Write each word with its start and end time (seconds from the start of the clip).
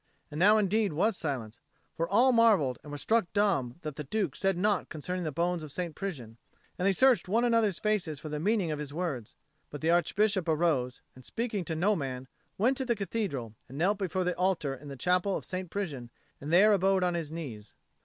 And 0.31 0.39
now 0.39 0.57
indeed 0.57 0.93
was 0.93 1.15
silence; 1.15 1.59
for 1.93 2.09
all 2.09 2.31
marvelled 2.31 2.79
and 2.81 2.91
were 2.91 2.97
struck 2.97 3.31
dumb 3.33 3.75
that 3.83 3.97
the 3.97 4.03
Duke 4.03 4.35
said 4.35 4.57
naught 4.57 4.89
concerning 4.89 5.25
the 5.25 5.31
bones 5.31 5.61
of 5.61 5.71
St. 5.71 5.93
Prisian, 5.95 6.37
and 6.79 6.87
they 6.87 6.91
searched 6.91 7.29
one 7.29 7.45
another's 7.45 7.77
faces 7.77 8.19
for 8.19 8.27
the 8.27 8.39
meaning 8.39 8.71
of 8.71 8.79
his 8.79 8.91
words. 8.91 9.35
But 9.69 9.81
the 9.81 9.91
Archbishop 9.91 10.49
arose, 10.49 11.01
and, 11.13 11.23
speaking 11.23 11.63
to 11.65 11.75
no 11.75 11.95
man, 11.95 12.27
went 12.57 12.77
to 12.77 12.85
the 12.85 12.95
Cathedral, 12.95 13.53
and 13.69 13.77
knelt 13.77 13.99
before 13.99 14.23
the 14.23 14.33
altar 14.37 14.73
in 14.73 14.87
the 14.87 14.97
chapel 14.97 15.37
of 15.37 15.45
St. 15.45 15.69
Prisian, 15.69 16.09
and 16.39 16.51
there 16.51 16.73
abode 16.73 17.03
on 17.03 17.13
his 17.13 17.31
knees. 17.31 17.75